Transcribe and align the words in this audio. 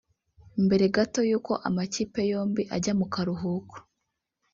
Mbere 0.65 0.85
gato 0.95 1.19
y’uko 1.29 1.53
amakipe 1.67 2.19
yombi 2.31 2.61
ajya 2.75 2.93
mu 2.99 3.05
karuhuko 3.13 3.75